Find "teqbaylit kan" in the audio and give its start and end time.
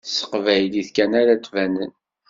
0.19-1.11